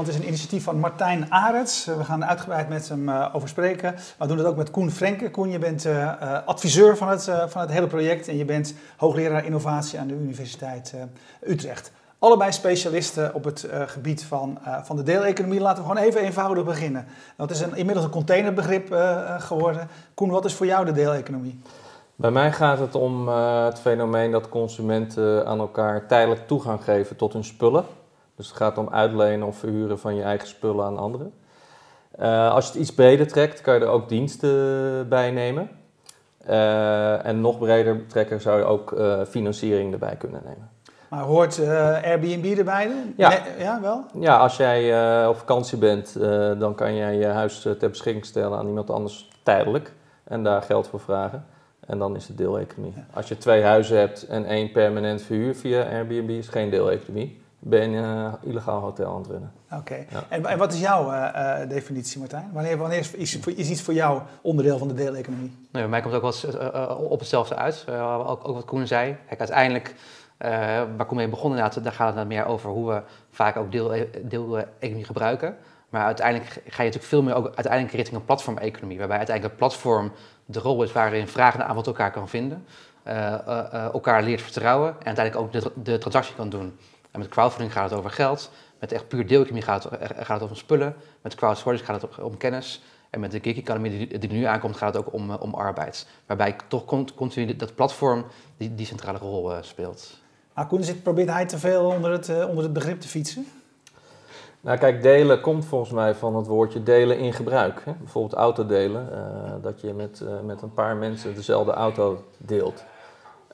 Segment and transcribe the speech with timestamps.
[0.00, 1.84] Nederland is een initiatief van Martijn Arets.
[1.84, 3.94] We gaan uitgebreid met hem uh, over spreken.
[4.18, 5.30] We doen het ook met Koen Frenke.
[5.30, 9.44] Koen, je bent uh, adviseur van het, van het hele project en je bent hoogleraar
[9.44, 10.94] innovatie aan de Universiteit
[11.46, 11.92] Utrecht.
[12.18, 15.60] Allebei specialisten op het gebied van, van de deeleconomie.
[15.60, 17.06] Laten we gewoon even eenvoudig beginnen.
[17.36, 18.94] Dat is een, inmiddels een containerbegrip
[19.38, 19.88] geworden.
[20.14, 21.60] Koen, wat is voor jou de deeleconomie?
[22.16, 27.32] Bij mij gaat het om het fenomeen dat consumenten aan elkaar tijdelijk toegang geven tot
[27.32, 27.84] hun spullen.
[28.40, 31.32] Dus het gaat om uitlenen of verhuren van je eigen spullen aan anderen.
[32.20, 35.70] Uh, als je het iets breder trekt, kan je er ook diensten bij nemen.
[36.48, 38.94] Uh, en nog breder trekken zou je ook
[39.28, 40.70] financiering erbij kunnen nemen.
[41.08, 41.60] Maar hoort
[42.04, 42.90] Airbnb erbij?
[43.16, 43.28] Ja.
[43.28, 44.04] Nee, ja, wel?
[44.18, 46.20] Ja, als jij op vakantie bent,
[46.58, 49.92] dan kan jij je huis ter beschikking stellen aan iemand anders tijdelijk.
[50.24, 51.44] En daar geld voor vragen.
[51.86, 52.94] En dan is het deeleconomie.
[53.14, 57.39] Als je twee huizen hebt en één permanent verhuur via Airbnb, is het geen deeleconomie.
[57.62, 59.52] Ben je een uh, illegaal hotel aan het runnen.
[59.72, 59.94] Oké.
[60.10, 60.24] Ja.
[60.28, 62.50] En, en, wat is jouw uh, definitie, Martijn?
[62.52, 65.48] Wanneer, wanneer is, is, is, iets voor jou onderdeel van de deeleconomie?
[65.48, 67.84] Nee, bij mij komt het ook wel uh, op hetzelfde uit.
[67.88, 69.16] Ook, ook, wat Koen zei.
[69.26, 69.94] Kijk, uiteindelijk,
[70.96, 74.28] waar Koen mee begonnen, inderdaad, daar gaat het meer over hoe we vaak ook deeleconomie
[74.28, 75.56] deel gebruiken.
[75.90, 78.98] Maar uiteindelijk ga je natuurlijk veel meer ook uiteindelijk richting een platformeconomie.
[78.98, 80.12] Waarbij uiteindelijk een platform
[80.44, 82.64] de rol is waarin vraag en aanbod elkaar kan vinden.
[83.08, 83.14] Uh,
[83.48, 86.78] uh, elkaar leert vertrouwen en uiteindelijk ook de, de, transactie kan doen.
[87.10, 88.50] En met crowdfunding gaat het over geld.
[88.78, 90.96] Met echt puur deeleconomie gaat het, gaat het over spullen.
[91.20, 92.82] Met crowdsourcing gaat het om kennis.
[93.10, 96.06] En met de gig economy die, die nu aankomt, gaat het ook om, om arbeid.
[96.26, 98.24] Waarbij toch continu dat platform
[98.56, 100.18] die, die centrale rol uh, speelt.
[100.54, 103.46] Maar Koen, zit, probeert hij te veel onder het, onder het begrip te fietsen?
[104.60, 107.82] Nou kijk, delen komt volgens mij van het woordje delen in gebruik.
[107.84, 107.92] Hè?
[107.92, 112.84] Bijvoorbeeld autodelen, uh, dat je met, uh, met een paar mensen dezelfde auto deelt.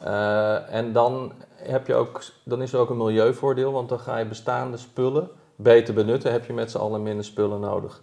[0.02, 4.18] Uh, en dan, heb je ook, dan is er ook een milieuvoordeel, want dan ga
[4.18, 6.32] je bestaande spullen beter benutten.
[6.32, 8.02] Heb je met z'n allen minder spullen nodig.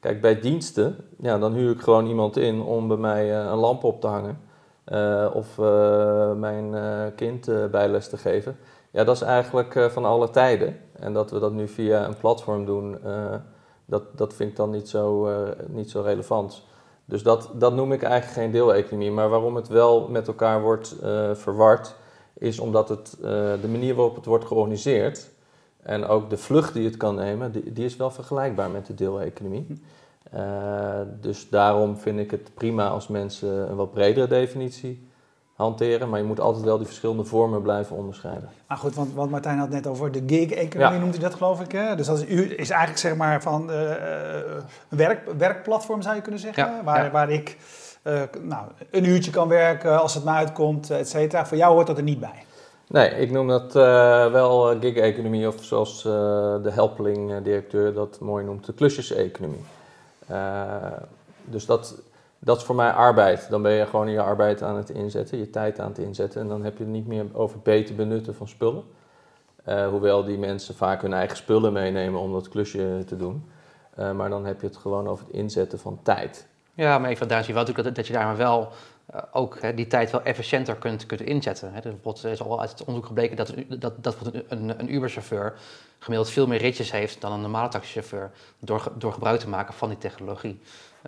[0.00, 3.84] Kijk, bij diensten, ja, dan huur ik gewoon iemand in om bij mij een lamp
[3.84, 4.40] op te hangen.
[5.32, 5.58] of
[6.36, 6.74] mijn
[7.14, 8.56] kind bijles te geven.
[8.90, 10.80] Ja, dat is eigenlijk van alle tijden.
[10.92, 12.98] En dat we dat nu via een platform doen,
[13.84, 15.28] dat, dat vind ik dan niet zo,
[15.68, 16.62] niet zo relevant.
[17.04, 19.10] Dus dat, dat noem ik eigenlijk geen deeleconomie.
[19.10, 20.96] Maar waarom het wel met elkaar wordt
[21.32, 21.94] verward,
[22.38, 23.16] is omdat het,
[23.60, 25.30] de manier waarop het wordt georganiseerd
[25.82, 28.94] en ook de vlucht die het kan nemen, die, die is wel vergelijkbaar met de
[28.94, 29.82] deeleconomie.
[31.20, 35.08] dus daarom vind ik het prima als mensen een wat bredere definitie
[35.54, 38.48] hanteren, maar je moet altijd wel die verschillende vormen blijven onderscheiden.
[38.68, 41.00] Maar goed, want, want Martijn had net over de gig-economie, ja.
[41.00, 41.72] noemt hij dat geloof ik.
[41.72, 41.96] Hè?
[41.96, 43.76] Dus dat is, is eigenlijk zeg maar van uh,
[44.88, 47.10] een werk, werkplatform zou je kunnen zeggen, ja, waar, ja.
[47.10, 47.56] waar ik
[48.02, 51.46] uh, nou, een uurtje kan werken als het me uitkomt, et cetera.
[51.46, 52.44] Voor jou hoort dat er niet bij.
[52.88, 58.72] Nee, ik noem dat uh, wel gig-economie of zoals de helpeling-directeur dat mooi noemt, de
[58.72, 59.64] klusjeseconomie.
[61.44, 61.94] Dus dat,
[62.44, 63.50] dat is voor mij arbeid.
[63.50, 66.40] Dan ben je gewoon je arbeid aan het inzetten, je tijd aan het inzetten.
[66.40, 68.84] En dan heb je het niet meer over beter benutten van spullen.
[69.68, 73.44] Uh, hoewel die mensen vaak hun eigen spullen meenemen om dat klusje te doen.
[73.98, 76.46] Uh, maar dan heb je het gewoon over het inzetten van tijd.
[76.74, 78.68] Ja, maar even daar zie je wel natuurlijk dat, dat je daar maar wel
[79.14, 81.72] uh, ook hè, die tijd wel efficiënter kunt, kunt inzetten.
[81.72, 81.80] Hè.
[81.80, 85.54] Er is al uit het onderzoek gebleken dat, dat, dat een, een, een Uber-chauffeur
[85.98, 89.88] gemiddeld veel meer ritjes heeft dan een normale taxichauffeur door, door gebruik te maken van
[89.88, 90.60] die technologie.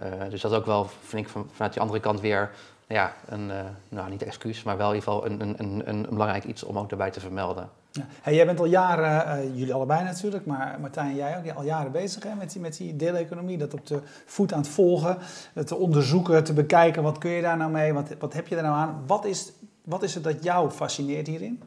[0.02, 2.50] Uh, dus dat is ook wel, vind ik, van, vanuit die andere kant weer
[2.86, 6.06] ja, een, uh, nou niet excuus, maar wel in ieder geval een, een, een, een
[6.10, 7.68] belangrijk iets om ook daarbij te vermelden.
[7.90, 8.06] Ja.
[8.22, 11.62] Hey, jij bent al jaren, uh, jullie allebei natuurlijk, maar Martijn en jij ook, al
[11.62, 13.58] jaren bezig hè, met, die, met die deeleconomie.
[13.58, 15.18] Dat op de voet aan het volgen,
[15.64, 17.02] te onderzoeken, te bekijken.
[17.02, 17.92] Wat kun je daar nou mee?
[17.92, 19.02] Wat, wat heb je daar nou aan?
[19.06, 19.52] Wat is,
[19.84, 21.62] wat is het dat jou fascineert hierin?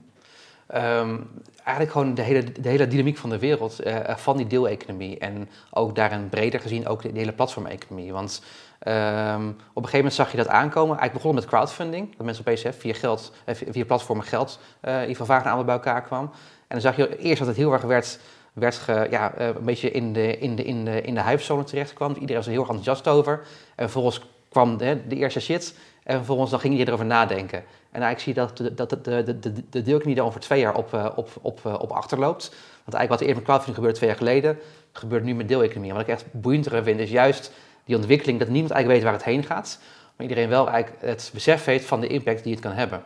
[0.75, 1.29] Um,
[1.63, 5.17] eigenlijk gewoon de hele, de hele dynamiek van de wereld, uh, van die deeleconomie.
[5.17, 8.13] En ook daarin breder gezien ook de, de hele platformeconomie.
[8.13, 8.43] Want
[8.87, 10.97] um, op een gegeven moment zag je dat aankomen.
[10.97, 12.15] Eigenlijk begonnen met crowdfunding.
[12.15, 16.23] Dat mensen opeens via, geld, via platformen geld uh, in ieder geval bij elkaar kwam.
[16.23, 16.31] En
[16.67, 18.19] dan zag je eerst dat het heel erg werd,
[18.53, 22.13] werd ja, een beetje in de, in de, in de, in de hypezone terecht kwam.
[22.13, 23.33] Iedereen was er heel enthousiast over.
[23.75, 25.75] En vervolgens kwam de eerste shit.
[26.09, 27.63] En vervolgens dan ging je erover nadenken.
[27.91, 29.39] En eigenlijk zie je dat de, dat de, de,
[29.69, 32.49] de, de daar over twee jaar op, op, op, op achterloopt.
[32.83, 34.59] Want eigenlijk wat er eerder met crowdfunding gebeurde twee jaar geleden,
[34.91, 35.89] gebeurt nu met deeleconomie.
[35.89, 37.51] En wat ik echt boeiender vind, is juist
[37.85, 39.79] die ontwikkeling dat niemand eigenlijk weet waar het heen gaat.
[40.15, 43.03] Maar iedereen wel eigenlijk het besef heeft van de impact die het kan hebben.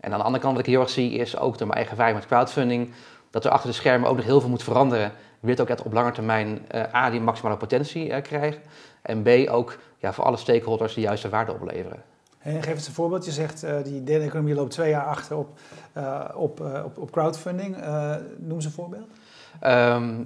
[0.00, 1.92] En aan de andere kant wat ik heel erg zie, is ook door mijn eigen
[1.92, 2.92] ervaring met crowdfunding,
[3.30, 5.12] dat er achter de schermen ook nog heel veel moet veranderen.
[5.40, 8.62] Wil ook echt op lange termijn uh, A, die maximale potentie uh, krijgen.
[9.02, 12.09] En B, ook ja, voor alle stakeholders de juiste waarde opleveren.
[12.42, 13.24] Geef eens een voorbeeld.
[13.24, 15.58] Je zegt uh, die deeleconomie loopt twee jaar achter op,
[15.96, 17.76] uh, op, uh, op, op crowdfunding.
[18.38, 19.08] noem eens een voorbeeld.
[19.66, 20.24] Um,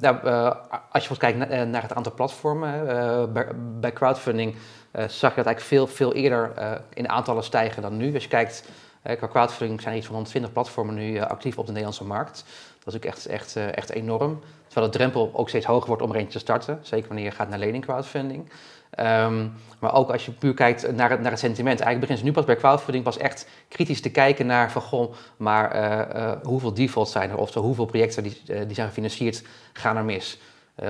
[0.91, 2.85] als je kijkt naar het aantal platformen,
[3.33, 3.47] bij,
[3.81, 4.55] bij, crowdfunding
[4.93, 6.53] zag je dat eigenlijk veel, veel eerder
[6.93, 8.15] in aantallen stijgen dan nu.
[8.15, 8.69] Als je kijkt,
[9.05, 12.45] qua crowdfunding zijn er iets van 120 platformen nu actief op de Nederlandse markt.
[12.85, 14.41] Dat is ook echt, echt, echt enorm.
[14.67, 16.79] Terwijl de drempel ook steeds hoger wordt om er eentje te starten.
[16.83, 18.51] Zeker wanneer je gaat naar lening crowdfunding.
[18.99, 21.81] Um, maar ook als je puur kijkt naar het, naar het sentiment.
[21.81, 25.77] Eigenlijk beginnen ze nu pas bij crowdfunding pas echt kritisch te kijken naar van maar
[25.77, 27.37] uh, hoeveel defaults zijn er?
[27.37, 29.43] Of hoeveel projecten die, die zijn gefinancierd
[29.73, 30.39] gaan er mis?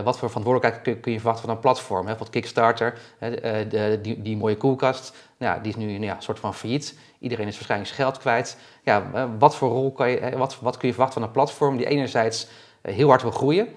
[0.05, 2.07] wat voor verantwoordelijkheid kun, je verwachten van een platform?
[2.07, 2.17] Hè?
[2.17, 6.39] Wat Kickstarter, de, die, die, mooie koelkast, nou, die is nu nou ja, een soort
[6.39, 6.99] van failliet.
[7.25, 8.57] Iedereen is waarschijnlijk zijn geld kwijt.
[8.83, 11.87] Ja, wat voor rol kan je, wat, wat kun je verwachten van een platform die
[11.87, 12.47] enerzijds
[12.83, 13.69] heel hard wil groeien,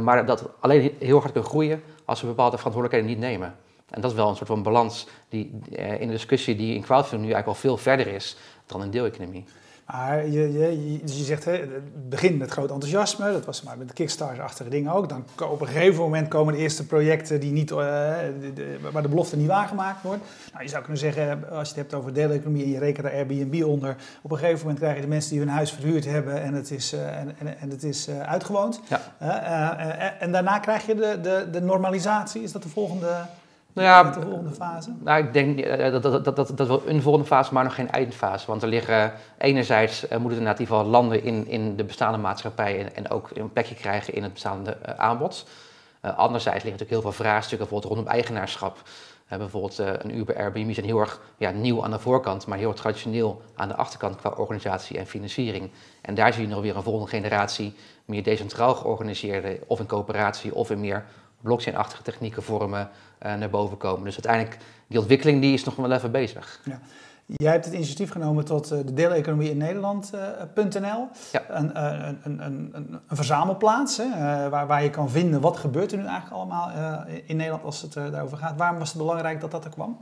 [0.00, 3.54] maar dat alleen heel hard kan groeien als we bepaalde verantwoordelijkheden niet nemen?
[3.94, 6.82] En dat is wel een soort van balans die, eh, in de discussie die in
[6.82, 8.36] crowdfunding nu eigenlijk al veel verder is
[8.66, 9.44] dan in deeleconomie.
[9.86, 13.78] Maar je, je, dus je zegt, hè, het begint met groot enthousiasme, dat was maar
[13.78, 15.08] met de Kickstarter-achtige dingen ook.
[15.08, 19.08] Dan op een gegeven moment komen de eerste projecten die niet, uh, de, waar de
[19.08, 20.22] belofte niet waargemaakt wordt.
[20.52, 23.14] Nou, je zou kunnen zeggen, als je het hebt over deeleconomie en je rekent daar
[23.14, 26.42] Airbnb onder, op een gegeven moment krijg je de mensen die hun huis verhuurd hebben
[26.42, 28.80] en het is, uh, en, en, en, het is uh, uitgewoond.
[28.88, 30.18] Ja.
[30.18, 33.26] en daarna krijg je de, de, de normalisatie, is dat de volgende...
[33.74, 34.92] Nou ja, de volgende fase?
[34.98, 37.74] Nou, ik denk eh, dat dat, dat, dat, dat wel een volgende fase, maar nog
[37.74, 38.46] geen eindfase.
[38.46, 42.18] Want er liggen enerzijds uh, moeten inderdaad in ieder geval landen in, in de bestaande
[42.18, 45.46] maatschappij en, en ook een plekje krijgen in het bestaande uh, aanbod.
[46.04, 48.82] Uh, anderzijds liggen natuurlijk heel veel vraagstukken bijvoorbeeld rondom eigenaarschap.
[49.28, 53.42] bijvoorbeeld een Uber, Airbnb zijn heel erg ja, nieuw aan de voorkant, maar heel traditioneel
[53.54, 55.70] aan de achterkant qua organisatie en financiering.
[56.00, 57.74] En daar zie je nog weer een volgende generatie
[58.04, 61.04] meer decentraal georganiseerde, of in coöperatie, of in meer
[61.44, 62.88] blockchain-achtige technieken vormen
[63.22, 64.04] uh, naar boven komen.
[64.04, 66.60] Dus uiteindelijk, die ontwikkeling die is nog wel even bezig.
[66.64, 66.80] Ja.
[67.26, 71.08] Jij hebt het initiatief genomen tot uh, de deeleconomie in Nederland.nl.
[71.32, 71.42] Ja.
[71.48, 75.98] een, een, een, een, een verzamelplaats hè, waar, waar je kan vinden wat gebeurt er
[75.98, 76.70] nu eigenlijk allemaal
[77.26, 78.56] in Nederland als het daarover gaat.
[78.56, 79.98] Waarom was het belangrijk dat dat er kwam?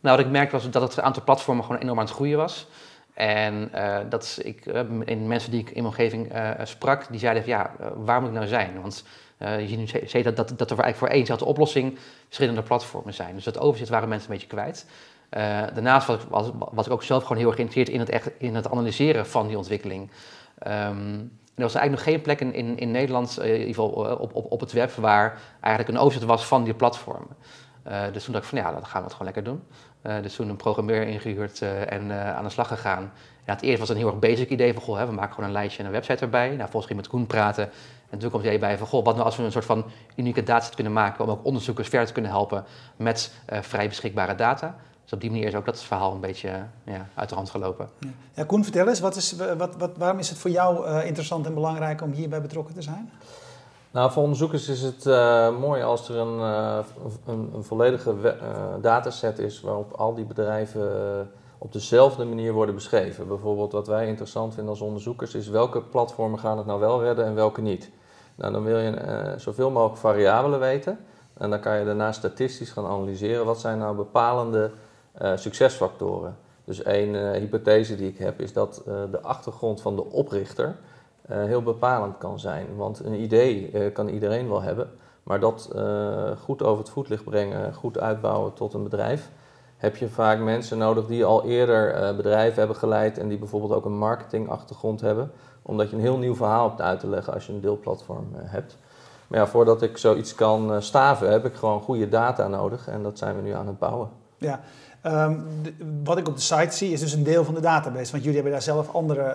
[0.00, 2.68] Nou, wat ik merkte was dat het aantal platformen gewoon enorm aan het groeien was.
[3.14, 3.70] En
[4.08, 4.66] dat ik,
[5.04, 6.32] in mensen die ik in mijn omgeving
[6.62, 8.80] sprak, die zeiden van ja, waar moet ik nou zijn?
[8.80, 9.04] Want
[9.38, 13.34] uh, je ziet dat, dat, dat er eigenlijk voor éénzelfde oplossing verschillende platformen zijn.
[13.34, 14.86] Dus dat overzicht waren mensen een beetje kwijt.
[15.30, 15.40] Uh,
[15.74, 19.26] daarnaast was, was, ik ook zelf gewoon heel erg geïnteresseerd in het, in het analyseren
[19.26, 20.10] van die ontwikkeling.
[20.66, 24.34] Um, er was eigenlijk nog geen plek in, in, Nederland, uh, in ieder geval op,
[24.34, 27.36] op, op het web, waar eigenlijk een overzicht was van die platformen.
[28.12, 29.62] Dus toen dacht ik van ja, dan gaan we het gewoon lekker doen.
[30.22, 33.12] Dus toen een programmeur ingehuurd en aan de slag gegaan.
[33.46, 35.48] Ja, het eerste was een heel erg basic idee van, goh, hè, we maken gewoon
[35.48, 36.48] een lijstje en een website erbij.
[36.48, 37.70] Nou, volgens ging met Koen praten
[38.12, 39.84] en toen komt het idee bij van, goh, wat nou als we een soort van
[40.16, 42.64] unieke dataset kunnen maken om ook onderzoekers verder te kunnen helpen
[42.96, 44.74] met uh, vrij beschikbare data.
[45.02, 46.48] Dus op die manier is ook dat verhaal een beetje
[46.84, 47.88] ja, uit de hand gelopen.
[47.98, 48.08] Ja.
[48.34, 51.46] ja Koen, vertel eens, wat is, wat, wat, waarom is het voor jou uh, interessant
[51.46, 53.10] en belangrijk om hierbij betrokken te zijn?
[53.90, 56.38] Nou, voor onderzoekers is het uh, mooi als er een,
[57.26, 58.36] een, een volledige
[58.80, 63.28] dataset is waarop al die bedrijven op dezelfde manier worden beschreven.
[63.28, 67.24] Bijvoorbeeld wat wij interessant vinden als onderzoekers is welke platformen gaan het nou wel redden
[67.24, 67.90] en welke niet.
[68.42, 70.98] Nou, dan wil je uh, zoveel mogelijk variabelen weten.
[71.36, 73.44] En dan kan je daarna statistisch gaan analyseren.
[73.44, 74.70] Wat zijn nou bepalende
[75.22, 76.36] uh, succesfactoren?
[76.64, 80.76] Dus één uh, hypothese die ik heb is dat de achtergrond van de oprichter
[81.28, 82.76] heel bepalend kan zijn.
[82.76, 84.90] Want een idee kan iedereen wel hebben.
[85.22, 85.70] Maar dat
[86.40, 89.30] goed over het voetlicht brengen, goed uitbouwen tot een bedrijf
[89.82, 93.84] heb je vaak mensen nodig die al eerder bedrijven hebben geleid en die bijvoorbeeld ook
[93.84, 95.30] een marketingachtergrond hebben
[95.62, 98.40] omdat je een heel nieuw verhaal hebt uit te leggen als je een deelplatform eh,
[98.44, 98.76] hebt.
[99.26, 102.88] Maar ja, voordat ik zoiets kan eh, staven, heb ik gewoon goede data nodig.
[102.88, 104.08] En dat zijn we nu aan het bouwen.
[104.36, 104.60] Ja,
[105.06, 105.44] um,
[106.04, 108.10] wat ik op de site zie is dus een deel van de database.
[108.10, 109.32] Want jullie hebben daar zelf andere,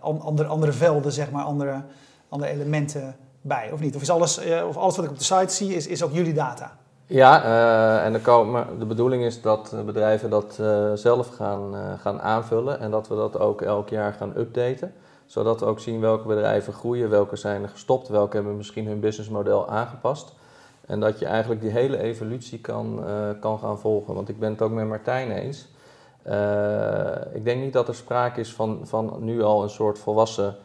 [0.00, 1.82] andere, andere velden, zeg maar, andere,
[2.28, 3.96] andere elementen bij, of niet?
[3.96, 6.32] Of, is alles, of alles wat ik op de site zie, is, is ook jullie
[6.32, 6.76] data?
[7.12, 10.60] Ja, uh, en de, de, bedoeling is dat bedrijven dat
[10.94, 14.92] zelf gaan, gaan aanvullen en dat we dat ook elk jaar gaan updaten
[15.26, 19.68] zodat we ook zien welke bedrijven groeien, welke zijn gestopt, welke hebben misschien hun businessmodel
[19.68, 20.32] aangepast.
[20.86, 23.04] En dat je eigenlijk die hele evolutie kan,
[23.40, 24.14] kan gaan volgen.
[24.14, 25.68] Want ik ben het ook met Martijn eens.
[27.32, 30.56] Ik denk niet dat er sprake is van, van nu al een soort volwassen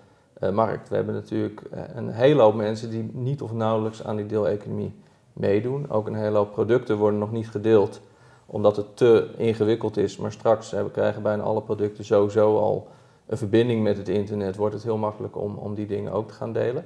[0.51, 0.89] markt.
[0.89, 1.61] We hebben natuurlijk
[1.95, 5.03] een hele hoop mensen die niet of nauwelijks aan die deeleconomie
[5.35, 5.89] meedoen.
[5.89, 8.01] Ook een hele hoop producten worden nog niet gedeeld
[8.45, 10.17] omdat het te ingewikkeld is.
[10.17, 12.87] Maar straks hebben, krijgen bijna alle producten sowieso al
[13.25, 16.33] een verbinding met het internet wordt het heel makkelijk om, om die dingen ook te
[16.33, 16.85] gaan delen.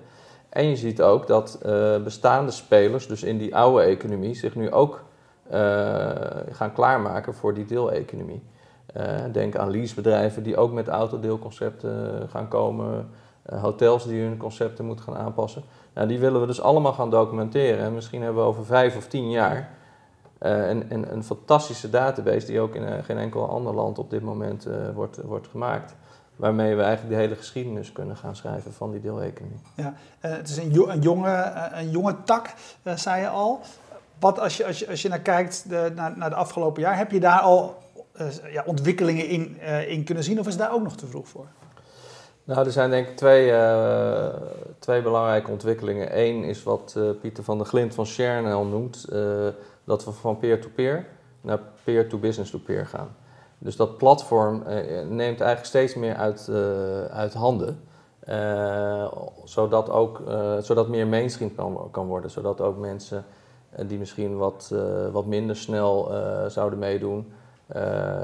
[0.50, 4.72] En je ziet ook dat uh, bestaande spelers, dus in die oude economie, zich nu
[4.72, 5.04] ook
[5.52, 5.56] uh,
[6.52, 8.42] gaan klaarmaken voor die deeleconomie.
[8.98, 13.10] Uh, denk aan leasebedrijven die ook met autodeelconcepten gaan komen.
[13.50, 15.64] hotels die hun concepten moeten gaan aanpassen.
[15.94, 17.86] Nou, die willen we dus allemaal gaan documenteren.
[17.86, 19.70] En misschien hebben we over vijf of tien jaar
[20.40, 24.68] een, een, een, fantastische database die ook in geen enkel ander land op dit moment
[24.94, 25.96] wordt, wordt gemaakt
[26.40, 29.60] waarmee we eigenlijk de hele geschiedenis kunnen gaan schrijven van die deeleconomie.
[29.76, 32.54] Ja, het is een, jonge, een jonge tak,
[32.96, 33.62] zei je al.
[34.20, 36.98] Wat als je, als je, als je naar kijkt de, naar, naar de afgelopen jaar,
[36.98, 37.78] heb je daar al
[38.52, 41.48] ja, ontwikkelingen in, in kunnen zien of is daar ook nog te vroeg voor?
[42.50, 43.54] Nou, er zijn denk ik twee,
[44.80, 46.20] twee belangrijke ontwikkelingen.
[46.20, 49.08] Eén is wat Pieter van der Glint van Shernel noemt,
[49.84, 51.06] dat we van peer-to-peer
[51.42, 53.16] naar peer-to-business-to-peer gaan.
[53.58, 54.64] Dus dat platform
[55.08, 56.50] neemt eigenlijk steeds meer uit,
[57.12, 57.80] uit handen.
[59.44, 60.22] Zodat, ook,
[60.62, 62.32] zodat meer mainstream kan, kan worden.
[62.32, 63.26] Zodat ook mensen
[63.86, 64.74] die misschien wat,
[65.12, 66.12] wat minder snel
[66.48, 67.32] zouden meedoen,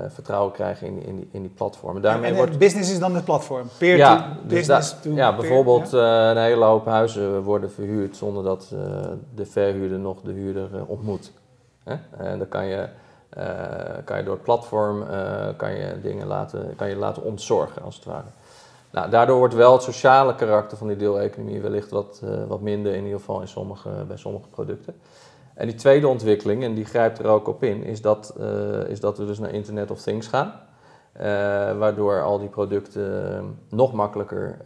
[0.08, 2.02] vertrouwen krijgen in, in, die, in die platformen.
[2.02, 2.58] Daarmee en, wordt...
[2.58, 3.68] business is dan het platform?
[3.78, 6.32] Peer ja, to dus business to Ja, bijvoorbeeld ja?
[6.32, 8.74] een hele hoop huizen worden verhuurd zonder dat
[9.36, 11.32] de verhuurder nog de huurder ontmoet.
[12.18, 12.88] En dan kan je
[13.38, 13.44] uh,
[14.06, 17.96] kan je door het platform uh, kan je dingen laten, kan je laten ontzorgen, als
[17.96, 18.28] het ware.
[18.92, 22.94] Nou, daardoor wordt wel het sociale karakter van die deeleconomie wellicht wat, uh, wat minder,
[22.94, 24.96] in ieder geval in sommige, bij sommige producten.
[25.56, 28.36] En die tweede ontwikkeling, en die grijpt er ook op in, is dat,
[28.88, 30.54] is dat we dus naar Internet of Things gaan.
[31.78, 34.58] waardoor al die producten nog makkelijker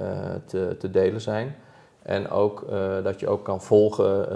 [0.46, 1.55] te, te delen zijn.
[2.01, 2.65] En ook
[3.03, 4.27] dat je ook kan volgen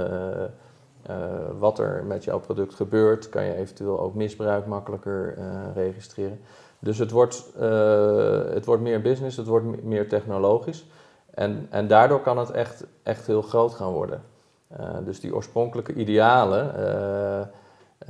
[1.60, 5.38] wat er met jouw product gebeurt, kan je eventueel ook misbruik makkelijker
[5.76, 6.40] registreren.
[6.80, 7.46] Dus het wordt,
[8.54, 10.86] het wordt meer business, het wordt meer technologisch.
[11.34, 14.22] En, en daardoor kan het echt, echt heel groot gaan worden.
[15.04, 16.74] Dus die oorspronkelijke idealen,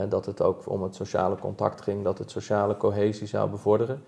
[0.10, 4.04] dat het ook om het sociale contact ging, dat het sociale cohesie zou bevorderen,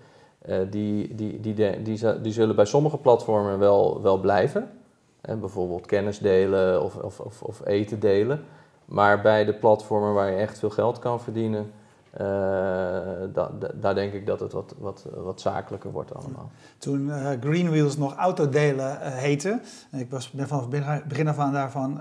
[0.70, 1.82] die, die, die,
[2.22, 4.70] die, zullen bij sommige platformen wel, wel blijven.
[5.20, 8.44] bijvoorbeeld kennis delen of, of, of eten delen.
[8.84, 11.72] Maar bij de platformen waar je echt veel geld kan verdienen,
[13.32, 16.50] da, daar denk ik dat het wat, wat, wat zakelijker wordt allemaal.
[16.78, 19.60] Toen uh, Greenwheels nog autodelen uh, heette,
[19.92, 20.70] ik was, ben van
[21.08, 22.00] begin af aan daarvan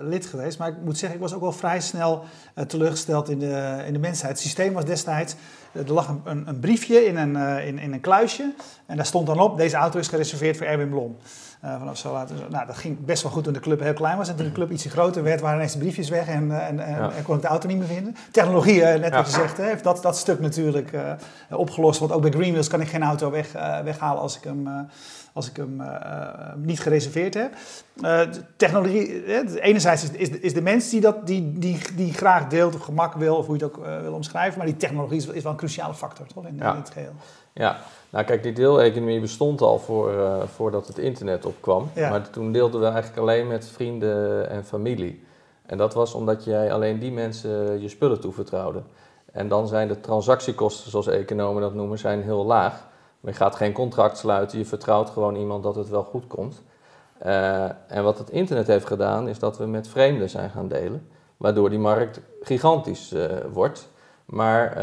[0.00, 2.24] lid geweest, maar ik moet zeggen, ik was ook wel vrij snel
[2.66, 4.32] teleurgesteld in de, in de mensheid.
[4.32, 5.34] Het systeem was destijds,
[5.72, 8.54] er lag een, een briefje in een, in, in een kluisje
[8.86, 11.16] en daar stond dan op, deze auto is gereserveerd voor Erwin Blom.
[11.64, 12.36] Uh, vanaf zo laten.
[12.50, 14.28] Nou, dat ging best wel goed toen de club heel klein was.
[14.28, 16.78] En toen de club ietsje groter werd, waren ineens de briefjes weg en, uh, en,
[16.80, 18.16] en, kon ik de auto niet meer vinden.
[18.30, 20.90] Technologie, uh, net wat je zegt, heeft dat, dat stuk natuurlijk
[21.50, 22.00] opgelost.
[22.00, 23.52] Want ook bij Greenwheels kan ik geen auto weg,
[23.84, 24.88] weghalen als ik hem,
[25.32, 25.82] als ik hem
[26.56, 27.54] niet gereserveerd heb.
[28.56, 32.80] technologie, enerzijds is, is, is, de mens die, dat, die, die, die graag deelt of
[32.80, 34.58] gemak wil, of hoe je het ook wil omschrijven.
[34.58, 37.14] Maar die technologie is, is wel een cruciale factor toch, in, in het geheel.
[37.52, 37.76] Ja,
[38.12, 41.90] nou kijk, die deeleconomie bestond al voor, uh, voordat het internet opkwam.
[41.94, 45.24] Maar toen deelden we eigenlijk alleen met vrienden en familie.
[45.66, 48.82] En dat was omdat jij alleen die mensen je spullen toevertrouwde.
[49.32, 52.86] En dan zijn de transactiekosten, zoals economen dat noemen, zijn heel laag.
[53.20, 56.62] Maar je gaat geen contract sluiten, je vertrouwt gewoon iemand dat het wel goed komt.
[57.26, 61.08] Uh, en wat het internet heeft gedaan, is dat we met vreemden zijn gaan delen.
[61.36, 63.88] Waardoor die markt gigantisch uh, wordt.
[64.24, 64.76] Maar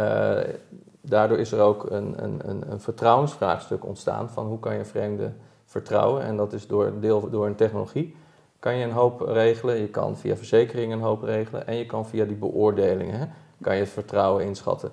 [1.10, 6.24] daardoor is er ook een, een, een, vertrouwensvraagstuk ontstaan van hoe kan je vreemden vertrouwen.
[6.24, 8.16] En dat is door, deel, door een technologie
[8.60, 9.75] kan je een hoop regelen.
[9.75, 13.82] Je kan via verzekeringen een hoop regelen en je kan via die beoordelingen kan je
[13.82, 14.92] het vertrouwen inschatten.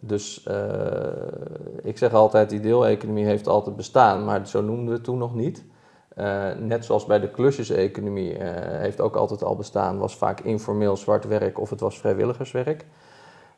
[0.00, 0.56] Dus uh,
[1.82, 5.34] ik zeg altijd, die deeleconomie heeft altijd bestaan, maar zo noemden we het toen nog
[5.34, 5.64] niet.
[6.18, 10.96] Uh, net zoals bij de klusjeseconomie uh, heeft ook altijd al bestaan, was vaak informeel
[10.96, 12.84] zwart werk of het was vrijwilligerswerk.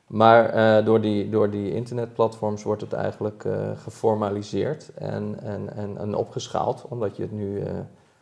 [0.06, 5.98] Maar uh, door, die, door die internetplatforms wordt het eigenlijk uh, geformaliseerd en, en, en,
[5.98, 7.70] en, opgeschaald, omdat je het nu uh,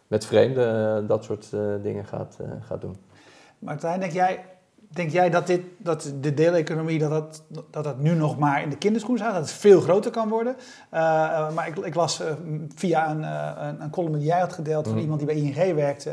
[0.07, 1.51] met vreemden dat soort
[1.83, 2.97] dingen gaat, gaat doen.
[3.59, 4.45] Martijn, denk jij,
[4.95, 8.71] Denk jij dat, dit, dat de deeleconomie dat dat, dat dat nu nog maar in
[8.71, 9.33] de kinderschoen staat?
[9.33, 10.57] Dat het veel groter kan worden?
[10.95, 11.01] Uh,
[11.55, 12.27] maar ik, ik las uh,
[12.75, 15.01] via een, uh, een, column die jij had gedeeld van mm.
[15.01, 16.13] iemand die bij ING werkte.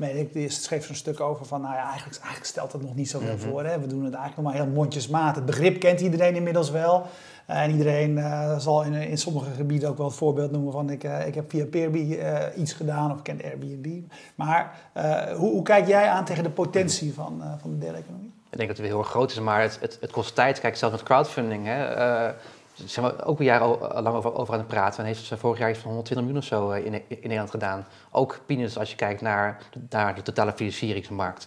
[0.00, 3.10] ik, die schreef zo'n stuk over van, nou ja, eigenlijk, eigenlijk stelt dat nog niet
[3.10, 3.50] zoveel mm -hmm.
[3.50, 3.64] voor.
[3.64, 3.80] Hè?
[3.80, 5.36] We doen het eigenlijk nog maar heel mondjesmaat.
[5.36, 7.06] Het begrip kent iedereen inmiddels wel.
[7.46, 10.90] Eh, en iedereen uh, zal in, in sommige gebieden ook wel het voorbeeld noemen van
[10.90, 12.18] ik, uh, ik heb via Peerby
[12.56, 14.02] iets gedaan of ik ken Airbnb.
[14.34, 14.74] Maar
[15.36, 18.32] hoe, hoe, kijk jij aan tegen de potentie van, van de deeleconomie?
[18.50, 20.60] Ik denk dat het weer heel groot is, maar het, het, het kost tijd.
[20.60, 21.64] Kijk, zelfs met crowdfunding.
[21.66, 21.94] Hè,
[22.84, 23.66] zijn we ook een jaar
[24.02, 24.98] lang over, over aan het praten.
[25.00, 27.86] En heeft ze vorig jaar iets van 120 miljoen of zo in, in Nederland gedaan.
[28.10, 29.58] Ook peanuts als je kijkt naar,
[29.90, 31.46] naar de totale financieringsmarkt.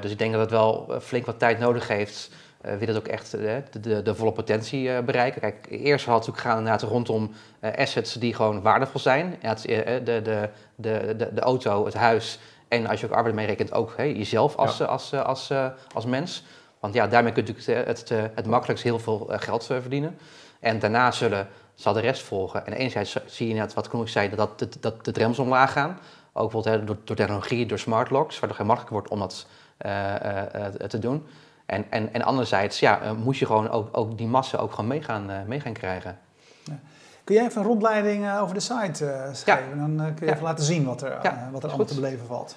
[0.00, 2.30] dus ik denk dat het wel flink wat tijd nodig heeft
[2.64, 5.40] willen het ook echt de, de, de, volle potentie bereiken.
[5.40, 7.30] Kijk, eerst had het gaan inderdaad rondom
[7.60, 9.36] assets die gewoon waardevol zijn.
[9.42, 13.72] Ja, de, de, de, de, de auto, het huis en als je ook arbeid meerekent,
[13.72, 15.52] ook hè, jezelf als, als, als,
[15.94, 16.44] als, mens.
[16.80, 20.18] Want ja, daarmee kun je natuurlijk het, het, het makkelijkst heel veel geld verdienen.
[20.60, 22.66] En daarna zullen, zal de rest volgen.
[22.66, 25.98] En enerzijds zie je net, wat Knoes zei, dat, dat, dat de drempels omlaag gaan.
[26.32, 29.46] Ook bijvoorbeeld door, door technologie, door smart locks, waardoor het makkelijker wordt om dat
[29.86, 31.26] uh, te doen.
[31.66, 35.02] En, en, en anderzijds ja, moet je gewoon ook, ook die massa ook gewoon mee
[35.02, 36.18] gaan, mee gaan krijgen.
[36.64, 36.78] Ja.
[37.24, 39.78] Kun jij even een rondleiding over de site schrijven?
[39.78, 40.04] Ja.
[40.04, 41.18] Dan kun je even laten zien wat er,
[41.52, 42.56] wat er allemaal te beleven valt.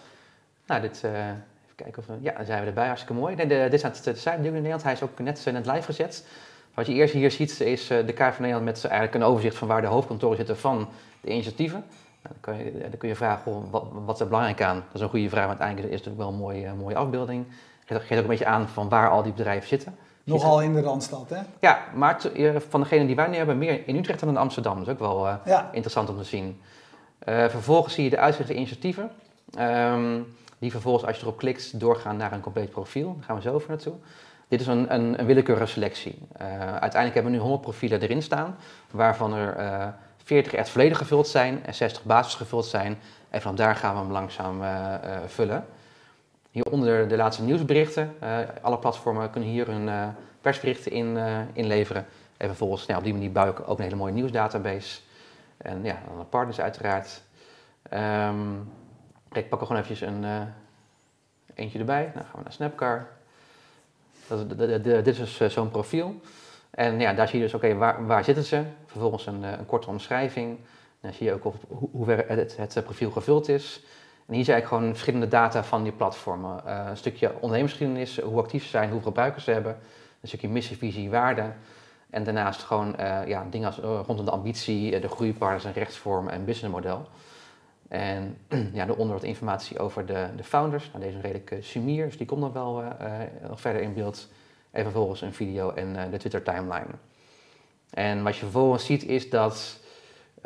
[0.66, 1.44] Nou, dit, even
[1.76, 3.36] kijken of we, ja, dan zijn we erbij, hartstikke mooi.
[3.36, 4.84] Nee, de, dit is de site in Nederland.
[4.84, 6.26] Hij is ook net, net live gezet.
[6.74, 9.68] Wat je eerst hier ziet is de kaart van Nederland met eigenlijk een overzicht van
[9.68, 10.88] waar de hoofdkantoren zitten van
[11.22, 11.84] de initiatieven.
[12.24, 14.76] Nou, dan, kun je, dan kun je vragen, wat, wat is er belangrijk aan?
[14.76, 17.46] Dat is een goede vraag, maar uiteindelijk is het natuurlijk wel een mooie, mooie afbeelding.
[17.96, 19.98] Geeft ook een beetje aan van waar al die bedrijven zitten.
[20.24, 21.40] Nogal in de Randstad, hè?
[21.60, 22.22] Ja, maar
[22.70, 24.78] van degene die wij nu hebben, meer in Utrecht dan in Amsterdam.
[24.78, 26.62] Dat is ook wel uh, interessant om te zien.
[27.26, 29.12] Uh, vervolgens zie je de uitzichte initiatieven.
[29.60, 33.14] Um, die vervolgens, als je erop klikt, doorgaan naar een compleet profiel.
[33.16, 33.94] Daar gaan we zo over naartoe.
[34.48, 36.18] Dit is een, een, een willekeurige selectie.
[36.42, 38.56] Uh, uiteindelijk hebben we nu 100 profielen erin staan,
[38.92, 42.98] waarvan er 40 echt volledig gevuld zijn en 60 basis gevuld zijn.
[43.30, 44.94] En van daar gaan we hem langzaam uh,
[45.26, 45.66] vullen.
[46.58, 48.16] Hieronder de laatste nieuwsberichten.
[48.24, 51.18] Uh, alle platformen kunnen hier hun persberichten in,
[51.54, 52.06] inleveren.
[52.38, 55.00] En vervolgens, nou, op die manier bouw ook een hele mooie nieuwsdatabase.
[55.58, 57.22] En ja, dan partners uiteraard.
[57.94, 58.72] Um,
[59.32, 60.26] ik pak er gewoon eventjes een
[61.54, 62.12] eentje erbij.
[62.14, 63.08] Dan gaan we naar Snapcar.
[64.28, 66.16] Dat, dit is zo'n profiel.
[66.78, 68.64] En ja, daar zie je dus, oké, waar, waar zitten ze?
[68.86, 70.58] Vervolgens een, eh, een korte omschrijving.
[71.02, 73.84] Dan zie je ook hoe, ver het, profiel gevuld is.
[74.28, 76.62] En hier zie je gewoon verschillende data van die platformen.
[76.66, 79.78] Uh, een stukje ondernemersgeschiedenis, hoe actief ze zijn, hoeveel gebruikers ze hebben.
[80.22, 81.52] Een stukje missie, visie, waarde.
[82.10, 86.46] En daarnaast gewoon uh, ja, dingen als, rondom de ambitie, de groeipartners en rechtsvormen en
[86.46, 87.08] businessmodel.
[87.88, 88.38] En
[88.74, 90.90] ja, daaronder wat informatie over de, de founders.
[90.92, 92.84] Nou, deze is redelijk sumier, dus die komt dan wel
[93.48, 94.28] nog verder in beeld.
[94.72, 96.94] En vervolgens een video en de Twitter timeline.
[97.90, 99.80] En wat je vervolgens ziet is dat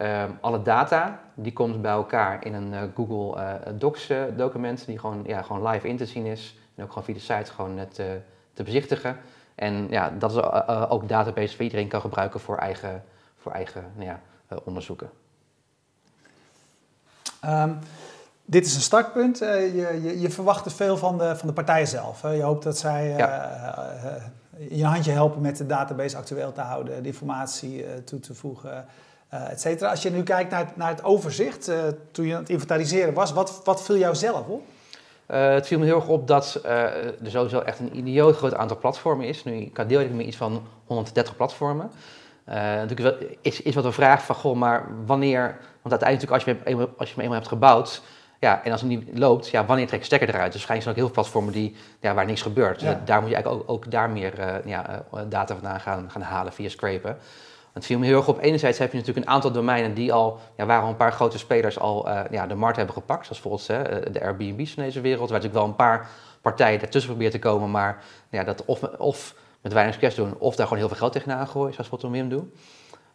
[0.02, 5.00] uh, alle data, die komt bij elkaar in een uh, Google uh, Docs document, die
[5.00, 6.58] gewoon, ja, gewoon live in te zien is.
[6.76, 8.20] En ook gewoon via de site gewoon te,
[8.54, 9.18] te bezichtigen.
[9.56, 10.38] En ja, dat is
[10.90, 13.04] ook een database die iedereen kan gebruiken voor eigen,
[13.38, 14.20] voor eigen nou ja,
[14.64, 15.10] onderzoeken.
[17.46, 17.80] Um,
[18.46, 19.38] dit is een startpunt.
[19.38, 22.22] Je, je, je, verwacht er veel van de, van de partijen zelf.
[22.22, 22.30] Hè?
[22.30, 23.16] Je hoopt dat zij
[24.70, 28.86] je handje helpen met de database actueel te houden, de informatie toe te voegen,
[29.32, 29.90] et cetera.
[29.90, 31.72] Als je nu kijkt naar, naar het overzicht,
[32.12, 34.62] toen je aan het inventariseren was, wat, wat viel jou zelf op?
[35.26, 39.28] het viel me heel erg op dat er sowieso echt een idioot groot aantal platformen
[39.28, 39.44] is.
[39.44, 41.92] Nu, ik had deel ik met iets van 130 platformen.
[42.46, 45.58] natuurlijk is, is wat een vraag van, goh, maar wanneer...
[45.82, 48.02] Want uiteindelijk, als je, als je hem eenmaal hebt gebouwd,
[48.42, 50.52] ja, en als het niet loopt, ja, wanneer trek je stekker eruit?
[50.52, 52.80] Dus waarschijnlijk zijn ook heel veel platformen die, ja, waar niks gebeurt.
[52.80, 56.12] Dus daar moet je eigenlijk ook, ook daar meer uh, ja, uh, data vandaan gaan,
[56.12, 57.18] gaan halen via scrapen.
[57.74, 58.40] Het viel me heel erg op.
[58.40, 61.38] Enerzijds heb je natuurlijk een aantal domeinen die al, ja, waar al een paar grote
[61.38, 63.26] spelers al uh, ja, de markt hebben gepakt.
[63.26, 66.10] Zoals bijvoorbeeld de Airbnb's van deze wereld, waar natuurlijk wel een paar
[66.42, 70.56] partijen ertussen proberen te komen, maar ja, dat of, of met weinig succes doen, of
[70.56, 72.54] daar gewoon heel veel geld tegenaan gooien, zoals wat we Wim doen.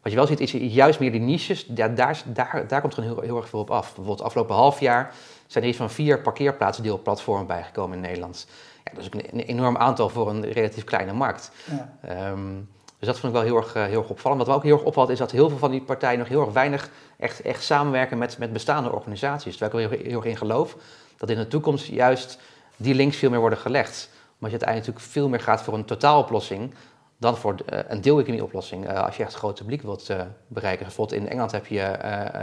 [0.03, 3.11] Wat je wel ziet, is juist meer die niches, ja, daar, daar, daar komt gewoon
[3.11, 3.87] heel, heel erg veel op af.
[3.87, 5.15] Bijvoorbeeld afgelopen half jaar
[5.47, 8.47] zijn er iets van vier parkeerplaatsdeelplatformen bijgekomen in Nederland.
[8.85, 11.51] Ja, dat is een, een, enorm aantal voor een relatief kleine markt.
[11.65, 12.31] Ja.
[12.31, 14.41] Um, dus dat vond ik wel heel erg, eh, heel erg opvallend.
[14.41, 16.41] Wat me ook heel erg opvalt is dat heel veel van die partijen nog heel
[16.41, 19.57] erg weinig echt, echt samenwerken met, met bestaande organisaties.
[19.57, 20.77] Terwijl ik er heel, heel erg in geloof
[21.17, 22.39] dat in de toekomst juist
[22.77, 24.09] die links veel meer worden gelegd.
[24.13, 26.75] Omdat je uiteindelijk natuurlijk veel meer gaat voor een totaaloplossing
[27.19, 30.11] dan voor uh, een deeleconomie-oplossing, uh, als je echt het grote publiek wilt
[30.47, 30.87] bereiken.
[30.87, 31.99] Bijvoorbeeld in Engeland heb je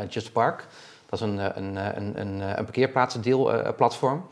[0.10, 0.68] Just Park.
[1.10, 4.26] Dat is een, een, een, een, een parkeerplaatsdeelplatform.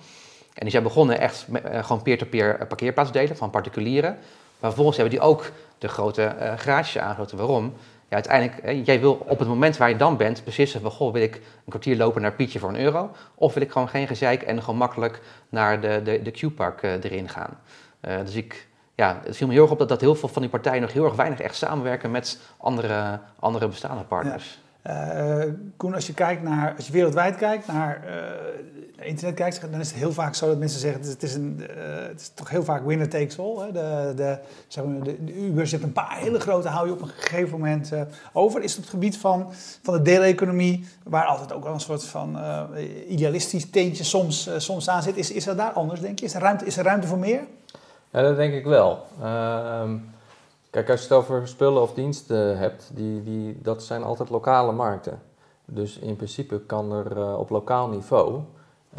[0.54, 4.18] en die zijn begonnen echt gewoon peer-to-peer -peer parkeerplaatsdelen van particulieren.
[4.62, 7.38] Maar vervolgens hebben die ook de grote garages aangesloten.
[7.38, 7.74] Waarom?
[8.10, 11.22] Ja, uiteindelijk, jij wil op het moment waar je dan bent beslissen van, goh, wil
[11.22, 13.12] ik een kwartier lopen naar Pietje voor een euro?
[13.36, 17.30] Of wil ik gewoon geen gezeik en gewoon makkelijk naar de, de, de Q-park erin
[17.30, 17.60] gaan?
[18.02, 20.52] dus ik ja, het viel me heel erg op dat, dat heel veel van die
[20.52, 24.60] partijen nog heel erg weinig echt samenwerken met andere, andere bestaande partners.
[24.88, 25.44] Uh,
[25.78, 29.88] Koen, als je kijkt naar, als je wereldwijd kijkt naar uh, internet kijkt, dan is
[29.88, 31.68] het heel vaak zo dat mensen zeggen: het is, een,
[32.08, 33.58] het is toch heel vaak winner takes all.
[33.58, 33.72] Hè?
[33.72, 37.02] De, de, zeg maar, de, de Uber zit een paar hele grote, hou je op
[37.02, 37.92] een gegeven moment
[38.34, 38.64] over.
[38.64, 42.04] Is het op het gebied van, van de deeleconomie, waar altijd ook wel een soort
[42.04, 42.38] van
[43.08, 46.26] idealistisch teentje soms, soms aan zit, is, is dat daar anders, denk je?
[46.26, 47.42] Is er ruimte, is er ruimte voor meer?
[48.12, 49.06] Ja, dat denk ik wel.
[49.22, 49.98] Ehm,
[50.72, 54.72] kijk, als je het over spullen of diensten hebt, die, die, dat zijn altijd lokale
[54.72, 55.22] markten.
[55.66, 58.42] Dus in principe kan er uh, op lokaal niveau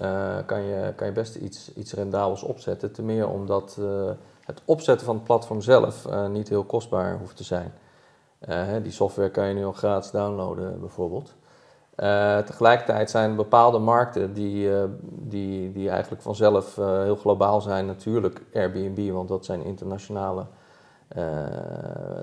[0.00, 2.92] uh, kan je, kan je best iets, iets rendabels opzetten.
[2.92, 7.44] Ten meer omdat uh, het opzetten van het platform zelf niet heel kostbaar hoeft te
[7.44, 7.72] zijn.
[8.82, 11.34] die software kan je nu al gratis downloaden bijvoorbeeld.
[12.46, 14.70] Tegelijkertijd zijn er bepaalde markten die,
[15.02, 17.86] die, die eigenlijk vanzelf heel globaal zijn.
[17.86, 20.46] Natuurlijk Airbnb, want dat, zijn internationale,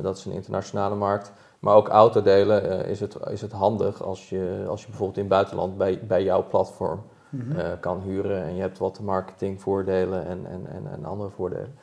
[0.01, 1.31] dat is een internationale markt.
[1.59, 5.33] Maar ook autodelen is, het, is het handig als je, als je bijvoorbeeld in het
[5.33, 7.79] buitenland bij, bij jouw platform mm -hmm.
[7.79, 8.43] kan huren.
[8.43, 11.75] En je hebt wat marketingvoordelen en, en, en, en andere voordelen.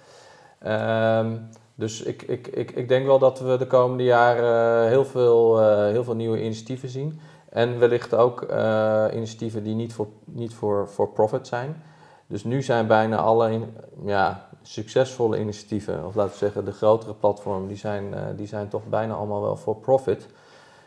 [0.66, 5.61] Um, dus ik, ik, ik, ik denk wel dat we de komende jaren heel veel,
[5.69, 7.21] heel veel nieuwe initiatieven zien.
[7.49, 11.83] En wellicht ook uh, initiatieven die niet voor, niet voor, voor profit zijn.
[12.27, 17.14] Dus nu zijn bijna alle in, ja, succesvolle initiatieven, of laten we zeggen de grotere
[17.14, 20.26] platformen, die zijn, uh, die zijn toch bijna allemaal wel voor profit.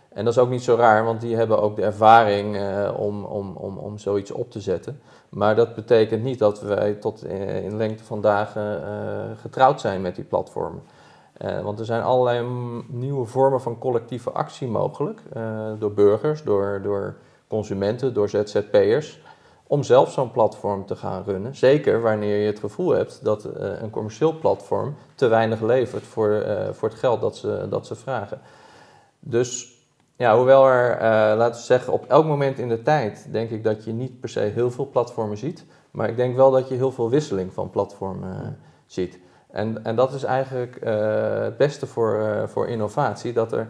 [0.10, 3.24] En dat is ook niet zo raar, want die hebben ook de ervaring uh, om,
[3.24, 5.02] om, om, om zoiets op te zetten.
[5.30, 7.26] Maar dat betekent niet dat wij tot
[7.64, 8.82] in lengte van dagen
[9.38, 10.82] getrouwd zijn met die platformen.
[11.64, 12.48] Want er zijn allerlei
[12.88, 15.22] nieuwe vormen van collectieve actie mogelijk.
[15.80, 17.16] Door burgers, door, door
[17.48, 19.22] consumenten, door ZZP'ers.
[19.72, 21.56] Om zelf zo'n platform te gaan runnen.
[21.56, 23.52] Zeker wanneer je het gevoel hebt dat uh,
[23.82, 28.42] een commercieel platform te weinig levert voor, voor het geld dat ze, dat ze vragen.
[29.20, 29.78] Dus
[30.16, 30.98] ja, hoewel er,
[31.38, 34.30] laten we zeggen, op elk moment in de tijd denk ik dat je niet per
[34.30, 35.66] se heel veel platformen ziet.
[35.92, 39.20] Maar ik denk wel dat je heel veel wisseling van platformen ziet.
[39.52, 43.70] En, en dat is eigenlijk het beste voor, voor innovatie, dat er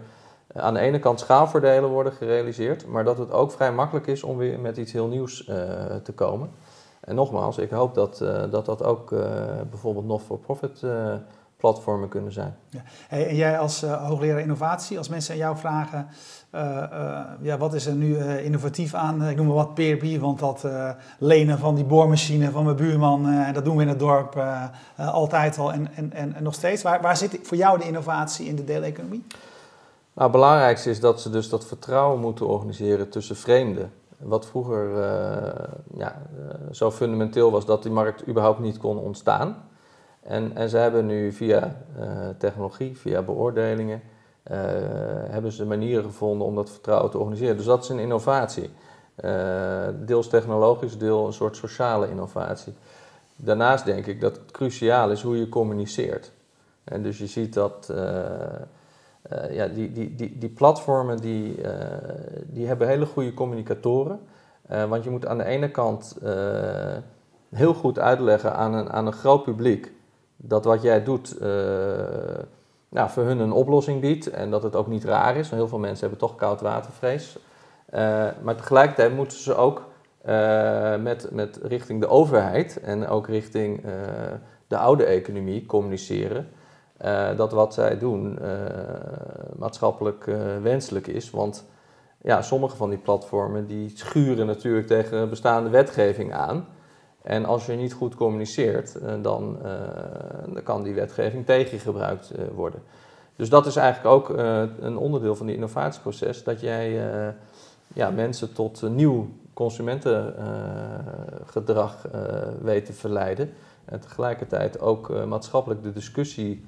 [0.54, 4.38] aan de ene kant schaalvoordelen worden gerealiseerd, maar dat het ook vrij makkelijk is om
[4.38, 5.56] weer met iets heel nieuws uh,
[6.04, 6.50] te komen.
[7.00, 8.18] En nogmaals, ik hoop dat
[8.52, 9.10] dat, dat ook
[9.70, 10.84] bijvoorbeeld not-for-profit
[11.58, 12.56] platformen kunnen zijn.
[12.70, 12.82] Ja.
[13.10, 16.08] En jij als hoogleraar innovatie, als mensen aan jou vragen,
[17.42, 19.24] ja, wat is er nu innovatief aan?
[19.24, 20.68] Ik noem maar wat Peerby, want dat
[21.18, 24.44] lenen van die boormachine van mijn buurman, dat doen we in het dorp
[24.98, 26.82] altijd al en, en, en, nog steeds.
[26.82, 29.26] Waar, waar zit voor jou de innovatie in de deeleconomie?
[30.20, 33.92] Nou, het belangrijkste is dat ze dus dat vertrouwen moeten organiseren tussen vreemden.
[34.18, 34.98] Wat vroeger
[35.94, 36.22] ja,
[36.72, 39.70] zo fundamenteel was dat die markt überhaupt niet kon ontstaan.
[40.24, 41.76] En, en ze hebben nu via
[42.38, 44.02] technologie, via beoordelingen,
[45.30, 47.58] hebben ze manieren gevonden om dat vertrouwen te organiseren.
[47.58, 48.70] Dus dat is een innovatie.
[50.06, 52.74] Deels technologisch, deel een soort sociale innovatie.
[53.36, 56.32] Daarnaast denk ik dat het cruciaal is hoe je communiceert.
[56.84, 57.94] En dus je ziet dat
[59.34, 61.62] uh, ja, die, die, die, die platformen die,
[62.46, 64.20] die hebben hele goede communicatoren.
[64.90, 66.18] want je moet aan de ene kant
[67.50, 69.92] heel goed uitleggen aan een, aan een groot publiek
[70.36, 71.40] dat wat jij doet
[72.90, 75.50] nou, voor hun een oplossing biedt en dat het ook niet raar is.
[75.50, 77.38] Want heel veel mensen hebben toch koudwatervrees.
[77.94, 78.00] Uh,
[78.42, 79.88] maar tegelijkertijd moeten ze ook
[81.00, 83.84] met, met richting de overheid en ook richting
[84.68, 86.50] de oude economie communiceren.
[87.36, 88.40] Dat wat zij doen
[89.58, 90.26] maatschappelijk
[90.62, 91.30] wenselijk is.
[91.30, 91.66] Want
[92.22, 96.68] ja, sommige van die platformen die schuren natuurlijk tegen bestaande wetgeving aan.
[97.22, 99.58] En als je niet goed communiceert, eh, dan,
[100.54, 102.82] dan kan die wetgeving tegengebruikt uh, worden.
[103.36, 104.30] Dus dat is eigenlijk ook
[104.80, 107.02] een onderdeel van die innovatieproces, dat jij
[107.94, 112.08] ja, mensen tot nieuw consumentengedrag
[112.62, 113.54] weet te verleiden.
[113.86, 116.66] En tegelijkertijd ook maatschappelijk de discussie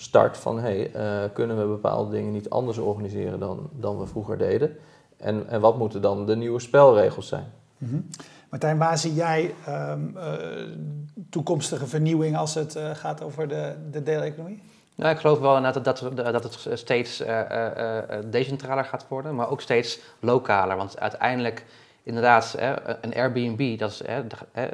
[0.00, 0.90] start van hey,
[1.32, 4.76] kunnen we bepaalde dingen niet anders organiseren dan, dan we vroeger deden?
[5.16, 7.52] En, en wat moeten dan de nieuwe spelregels zijn?
[7.78, 8.06] Mm -hmm.
[8.50, 10.32] Martijn, waar zie jij um, uh,
[11.30, 14.62] toekomstige vernieuwing als het uh, gaat over de, de deeleconomie?
[14.94, 17.40] Nou, ik geloof wel inderdaad dat, dat, dat het steeds uh,
[18.30, 20.76] decentraler gaat worden, maar ook steeds lokaler.
[20.76, 21.64] Want uiteindelijk,
[22.08, 22.54] inderdaad,
[23.00, 24.02] een Airbnb, dat is,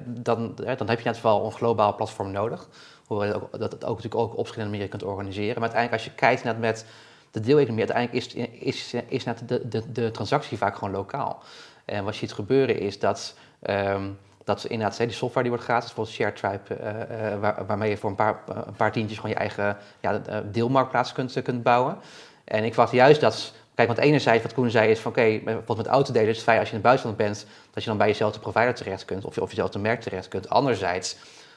[0.04, 2.68] dan, dan heb je net wel een globaal platform nodig.
[3.06, 5.60] Hoewel dat het ook natuurlijk ook op verschillende manieren kunt organiseren.
[5.60, 6.86] Maar uiteindelijk, als je kijkt naar met
[7.30, 11.42] de deeleconomie, uiteindelijk is, is, is net de, de, de transactie vaak gewoon lokaal.
[11.84, 13.34] En wat je ziet gebeuren is dat
[13.70, 17.96] Um, dat inderdaad, die software die wordt gratis, bijvoorbeeld ShareTribe, uh, uh, waar, waarmee je
[17.96, 20.20] voor een paar, een paar tientjes gewoon je eigen ja,
[20.50, 21.98] deelmarktplaats kunt, kunt bouwen.
[22.44, 25.76] En ik verwacht juist dat, kijk, want enerzijds wat Koen zei is van oké, bijvoorbeeld
[25.76, 28.08] met autodelen is het fijn als je in het buitenland bent, dat je dan bij
[28.08, 30.48] jezelfde provider terecht kunt of, of jezelfde merk terecht kunt.
[30.48, 31.16] Anderzijds,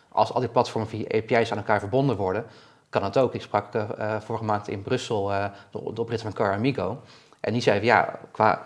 [0.09, 2.45] als al die platformen via API's aan elkaar verbonden worden,
[2.89, 3.33] kan dat ook.
[3.33, 7.01] Ik sprak uh, vorige maand in Brussel uh, de, de oprichter van Car Amigo.
[7.39, 8.65] En die zei van ja, qua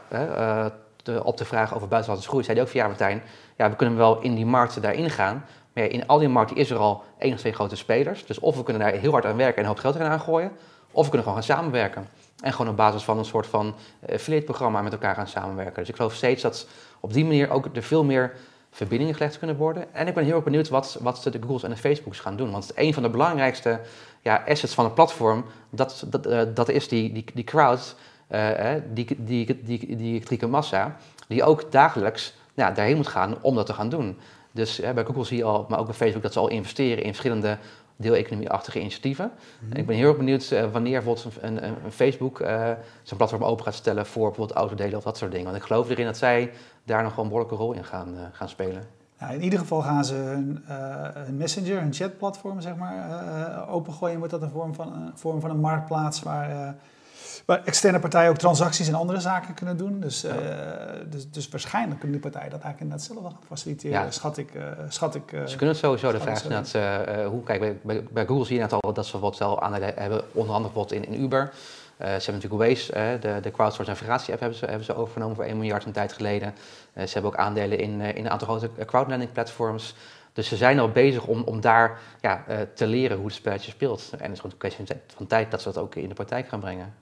[1.04, 3.24] de, op de vraag over buitenlandse groei, zei hij ook van ja Martijn,
[3.58, 6.70] ja, we kunnen wel in die markten daarin gaan, Maar in al die markten is
[6.70, 8.26] er al één of twee grote spelers.
[8.26, 10.52] Dus of we kunnen daar heel hard aan werken en een hoop geld erin aangooien,
[10.92, 12.08] of we kunnen gewoon gaan samenwerken.
[12.41, 13.75] En gewoon op basis van een soort van
[14.10, 15.75] affiliate programma met elkaar gaan samenwerken.
[15.75, 16.67] Dus ik geloof steeds dat
[16.99, 18.34] op die manier ook er veel meer
[18.71, 19.93] verbindingen gelegd kunnen worden.
[19.93, 22.51] En ik ben heel erg benieuwd wat, wat de Googles en de Facebooks gaan doen.
[22.51, 23.80] Want een van de belangrijkste
[24.21, 27.95] ja, assets van een platform, dat, dat, uh, dat is die, die, die crowd,
[28.32, 33.56] uh, die, die, die, die kritieke massa, die ook dagelijks ja, daarheen moet gaan om
[33.56, 34.17] dat te gaan doen.
[34.51, 37.10] Dus bij Google zie je al, maar ook bij Facebook, dat ze al investeren in
[37.10, 37.58] verschillende
[38.02, 39.32] deeleconomie-achtige initiatieven.
[39.60, 42.38] Mm Ik ben heel erg benieuwd wanneer bijvoorbeeld een, een, een Facebook
[43.04, 45.46] zijn platform open gaat stellen voor bijvoorbeeld autodelen of dat soort dingen.
[45.46, 46.52] Want ik geloof erin dat zij
[46.84, 48.84] daar nog wel een behoorlijke rol in gaan, gaan spelen.
[49.20, 54.18] Nou, in ieder geval gaan ze hun, uh, messenger, hun chatplatform zeg maar, opengooien.
[54.18, 56.76] Wordt dat een vorm van, een vorm van een marktplaats waar,
[57.45, 59.99] waar externe partijen ook transacties en andere zaken kunnen doen.
[59.99, 60.34] Dus, ja.
[61.10, 64.12] dus, dus waarschijnlijk kunnen die partijen dat eigenlijk inderdaad zelf wel gaan faciliteren, ja.
[64.12, 64.49] schat ik.
[64.89, 66.12] schat ik ze kunnen het sowieso.
[66.12, 66.73] De vraag is
[67.25, 70.23] hoe, kijk, bij, bij, Google zie je net al dat ze wat zelf aandelen hebben,
[70.32, 71.51] onder andere bijvoorbeeld in, in Uber.
[72.01, 74.95] Uh, ze hebben natuurlijk Waze, uh, de, de crowdsource navigatie app hebben ze, hebben ze
[74.95, 76.54] overgenomen voor 1 miljard een tijd geleden.
[76.93, 79.95] Uh, ze hebben ook aandelen in, in een aantal grote crowdlending platforms.
[80.34, 84.10] Dus ze zijn al bezig om, om daar ja, te leren hoe het spelletje speelt.
[84.12, 86.47] En het is gewoon een kwestie van tijd dat ze dat ook in de praktijk
[86.47, 86.93] gaan brengen.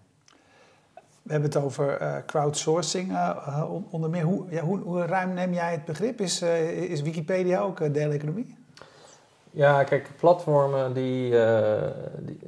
[1.29, 3.17] We hebben het over crowdsourcing
[3.89, 4.23] onder meer.
[4.23, 6.21] Hoe, ja, hoe, ruim neem jij het begrip?
[6.21, 8.55] Is, is Wikipedia ook deeleconomie?
[9.51, 11.29] Ja, kijk, platformen die,
[12.19, 12.39] die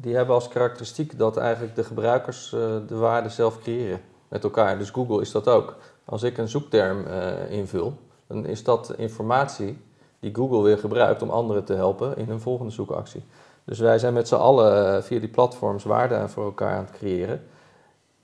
[0.00, 4.78] die hebben als karakteristiek dat eigenlijk de gebruikers de waarde zelf creëren met elkaar.
[4.78, 5.76] Dus Google is dat ook.
[6.04, 7.06] Als ik een zoekterm
[7.48, 7.92] invul,
[8.26, 9.78] dan is dat informatie
[10.20, 13.24] die Google weer gebruikt om anderen te helpen in een volgende zoekactie.
[13.64, 17.42] Dus wij zijn met z'n allen via die platforms waarde voor elkaar aan het creëren.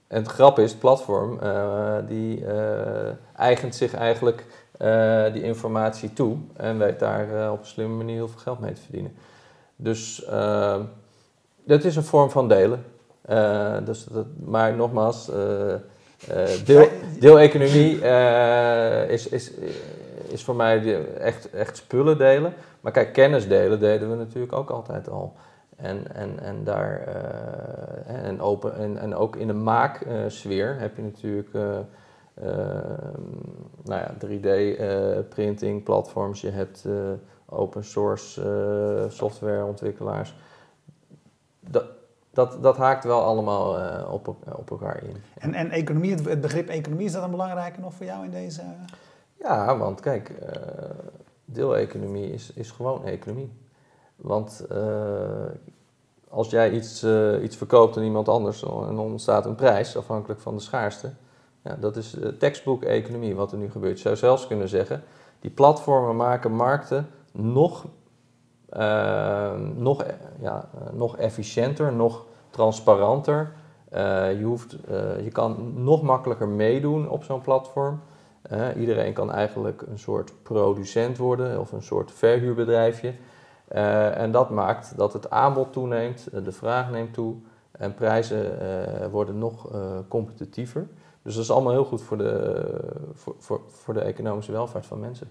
[0.07, 1.39] En het grap is, het platform
[2.07, 2.45] die
[3.35, 4.45] eigent zich eigenlijk
[5.33, 8.81] die informatie toe en weet daar op een slimme manier heel veel geld mee te
[8.81, 9.13] verdienen.
[9.75, 10.25] Dus
[11.63, 12.85] dat is een vorm van delen.
[13.85, 15.31] Dus dat, maar nogmaals,
[16.65, 16.87] deel,
[17.19, 17.99] deeleconomie
[19.07, 19.51] is, is,
[20.27, 22.53] is voor mij echt, echt spullen delen.
[22.81, 25.33] Maar kijk, kennis delen deden we natuurlijk ook altijd al.
[25.75, 26.99] En, en, en, daar,
[28.05, 31.49] en, open, en, en ook in de maaksfeer heb je natuurlijk
[33.83, 36.41] nou ja, 3D-printing platforms.
[36.41, 36.85] Je hebt
[37.45, 38.41] open source
[39.09, 40.35] softwareontwikkelaars
[41.59, 41.85] dat,
[42.31, 43.75] dat, dat haakt wel allemaal
[44.11, 45.15] op, op elkaar in.
[45.37, 48.61] En, en economie, het, begrip economie, is dat een belangrijke nog voor jou in deze?
[49.39, 50.31] Ja, want kijk,
[51.45, 53.51] deeleconomie is, is gewoon economie.
[54.15, 54.77] Want uh,
[56.29, 57.05] als jij iets,
[57.41, 61.11] iets verkoopt aan iemand anders en ontstaat een prijs afhankelijk van de schaarste,
[61.63, 63.95] ja, dat is textbook economie wat er nu gebeurt.
[63.95, 65.03] Je zou zelfs kunnen zeggen,
[65.39, 67.85] die platformen maken markten nog
[69.75, 70.05] nog,
[70.41, 73.51] ja, nog efficiënter, nog transparanter.
[74.37, 74.77] Je, hoeft,
[75.23, 77.99] je kan nog makkelijker meedoen op zo'n platform.
[78.77, 83.13] Iedereen kan eigenlijk een soort producent worden of een soort verhuurbedrijfje.
[83.67, 87.35] En dat maakt dat het aanbod toeneemt, de vraag neemt toe
[87.71, 88.57] en prijzen
[89.11, 89.67] worden nog
[90.07, 90.87] competitiever.
[91.21, 92.63] Dus dat is allemaal heel goed voor de,
[93.13, 95.29] voor, voor, voor de economische welvaart van mensen.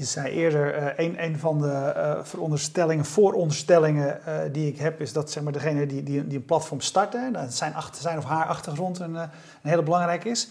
[0.00, 5.00] Je zei eerder, uh, een, een van de uh, veronderstellingen, vooronderstellingen uh, die ik heb,
[5.00, 8.18] is dat zeg maar, degene die, die, die een platform starten, dat zijn, achter, zijn
[8.18, 9.30] of haar achtergrond een, een
[9.62, 10.48] hele belangrijk is.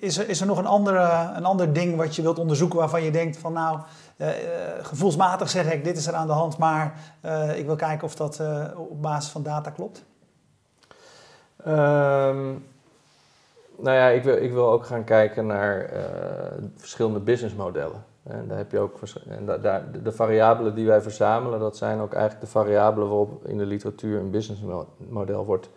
[0.00, 3.02] is, er, is er nog een, andere, een ander ding wat je wilt onderzoeken waarvan
[3.02, 3.80] je denkt van nou,
[4.82, 6.94] gevoelsmatig zeg ik, dit is er aan de hand, maar
[7.54, 8.42] ik wil kijken of dat
[8.76, 10.04] op basis van data klopt?
[11.66, 12.64] Um,
[13.76, 15.90] nou ja, ik wil, ik wil ook gaan kijken naar
[16.76, 18.12] verschillende businessmodellen.
[18.24, 22.12] En daar heb je ook en daar, de variabelen die wij verzamelen, dat zijn ook
[22.12, 25.70] eigenlijk de variabelen waarop in de literatuur een businessmodel wordt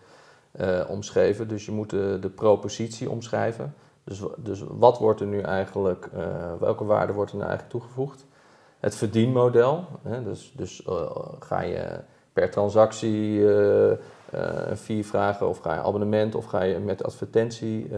[0.61, 1.47] uh, omschreven.
[1.47, 3.73] Dus je moet de, de propositie omschrijven.
[4.03, 6.21] Dus, dus wat wordt er nu eigenlijk, uh,
[6.59, 8.25] welke waarde wordt er nu eigenlijk toegevoegd?
[8.79, 11.01] Het verdienmodel, hè, dus, dus uh,
[11.39, 11.99] ga je
[12.33, 13.47] per transactie
[14.67, 17.89] een fee vragen of ga je abonnement of ga je met advertentie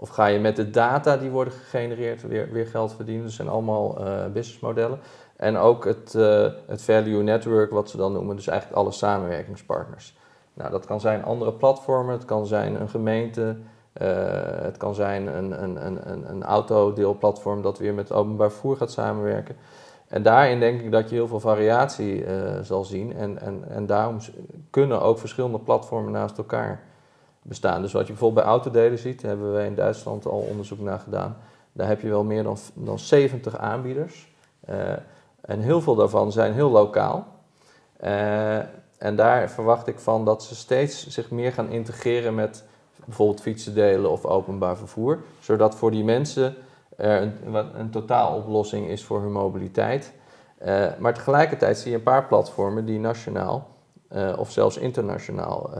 [0.00, 3.24] of ga je met de data die worden gegenereerd weer, weer geld verdienen?
[3.24, 4.98] Dat zijn allemaal uh, businessmodellen.
[5.36, 10.16] En ook het, uh, het value network, wat ze dan noemen, dus eigenlijk alle samenwerkingspartners.
[10.54, 13.56] Nou, dat kan zijn andere platformen, het kan zijn een gemeente,
[14.02, 14.08] uh,
[14.62, 19.56] het kan zijn een, een, een, een autodeelplatform dat weer met openbaar voer gaat samenwerken.
[20.08, 22.24] En daarin denk ik dat je heel veel variatie
[22.62, 23.16] zal zien.
[23.16, 24.18] En, en, en daarom
[24.70, 26.80] kunnen ook verschillende platformen naast elkaar
[27.42, 27.82] bestaan.
[27.82, 31.36] Dus wat je bijvoorbeeld bij autodelen ziet, hebben we in Duitsland al onderzoek naar gedaan.
[31.72, 34.28] Daar heb je wel meer dan, dan 70 aanbieders
[35.40, 37.26] en heel veel daarvan zijn heel lokaal.
[38.98, 42.64] en daar verwacht ik van dat ze steeds zich meer gaan integreren met
[43.04, 45.18] bijvoorbeeld fietsen delen of openbaar vervoer.
[45.40, 46.54] Zodat voor die mensen
[46.96, 50.12] er een, een totaaloplossing is voor hun mobiliteit.
[50.64, 53.68] Uh, maar tegelijkertijd zie je een paar platformen die nationaal
[54.36, 55.70] of zelfs internationaal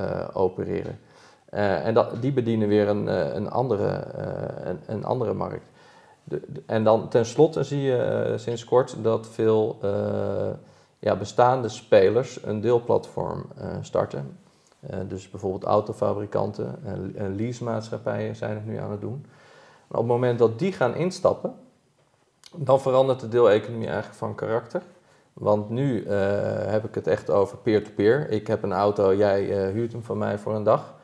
[1.51, 1.83] opereren.
[1.83, 4.05] en dat, die bedienen weer een, een, andere,
[4.65, 5.71] een, een, andere markt.
[6.25, 9.79] De, en dan tenslotte zie je sinds kort dat veel
[10.99, 13.47] ja, bestaande spelers een deelplatform
[13.81, 14.39] starten.
[15.09, 16.79] dus bijvoorbeeld autofabrikanten
[17.15, 19.27] en leasemaatschappijen zijn het nu aan het doen.
[19.89, 21.55] op het moment dat die gaan instappen,
[22.57, 24.83] dan verandert de deeleconomie eigenlijk van karakter.
[25.33, 26.09] Want nu
[26.67, 28.31] heb ik het echt over peer-to-peer.
[28.31, 30.95] Ik heb een auto, jij huurt hem van mij voor een dag.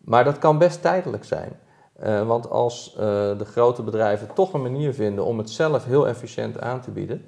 [0.00, 1.58] Maar dat kan best tijdelijk zijn.
[2.02, 2.94] Uh, want als
[3.38, 7.24] de grote bedrijven toch een manier vinden om het zelf heel efficiënt aan te bieden,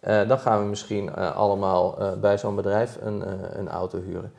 [0.00, 3.24] dan gaan we misschien allemaal bij zo'n bedrijf een,
[3.58, 4.32] een auto huren.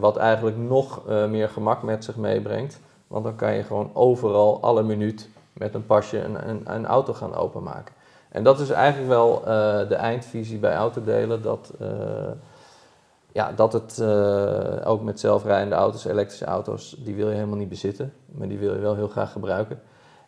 [0.00, 2.80] wat eigenlijk nog meer gemak met zich meebrengt.
[3.06, 7.12] Want dan kan je gewoon overal alle minuut met een pasje een, een, een auto
[7.12, 7.94] gaan openmaken.
[8.28, 9.40] En dat is eigenlijk wel
[9.88, 11.72] de eindvisie bij autodelen, dat,
[13.34, 17.68] ja, dat het uh, ook met zelfrijdende auto's, elektrische auto's, die wil je helemaal niet
[17.68, 19.80] bezitten, maar die wil je wel heel graag gebruiken.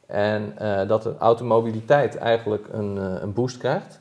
[0.07, 0.55] En
[0.88, 4.01] dat de automobiliteit eigenlijk een, een boost krijgt.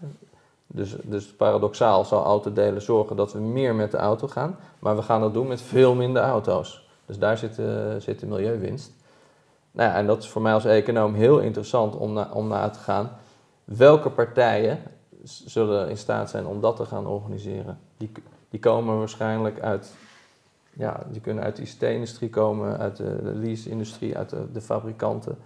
[0.68, 5.02] Dus, dus paradoxaal zal autodelen zorgen dat we meer met de auto gaan, maar we
[5.02, 6.88] gaan dat doen met veel minder auto's.
[7.06, 7.60] Dus daar zit,
[7.98, 8.92] zit de milieuwinst.
[9.72, 12.70] Nou ja, en dat is voor mij als econoom heel interessant om, na, om na
[12.70, 13.10] te gaan.
[13.64, 14.80] Welke partijen
[15.24, 17.80] zullen in staat zijn om dat te gaan organiseren?
[17.98, 18.12] Die,
[18.56, 19.94] die komen waarschijnlijk uit,
[20.74, 25.38] ja, die kunnen uit de ICT-industrie komen, uit de, lease-industrie, uit de, fabrikanten.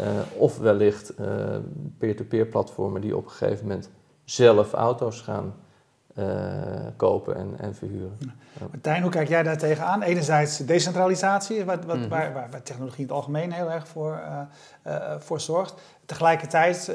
[0.00, 1.56] Uh, of wellicht uh,
[1.98, 3.90] peer-to-peer platformen die op een gegeven moment
[4.24, 5.63] zelf auto's gaan uh,
[6.96, 8.16] kopen en, en verhuren.
[8.18, 8.66] Ja.
[8.70, 10.02] Martijn, hoe kijk jij daar tegenaan?
[10.02, 12.10] Enerzijds decentralisatie, wat, wat, mm -hmm.
[12.10, 14.20] waar, waar, waar, technologie in het algemeen heel erg voor,
[14.86, 15.74] uh, uh, voor zorgt.
[16.06, 16.92] Tegelijkertijd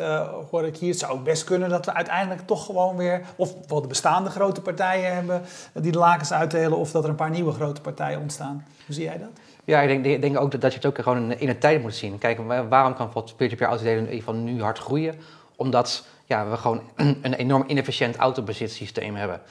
[0.51, 3.21] hoor ik hier, het zou best kunnen dat we uiteindelijk toch gewoon weer...
[3.35, 5.41] of wel de bestaande grote partijen hebben
[5.73, 6.77] die de lakens uitdelen...
[6.77, 8.65] of dat er een paar nieuwe grote partijen ontstaan.
[8.85, 9.29] Hoe zie jij dat?
[9.63, 12.17] Ja, ik denk, denk ook dat je het ook gewoon in een tijd moet zien.
[12.17, 15.15] Kijk, waarom kan peer-to-peer autodelen van nu hard groeien?
[15.55, 16.81] Omdat ja, we gewoon
[17.21, 19.41] een enorm inefficiënt autobezitsysteem hebben.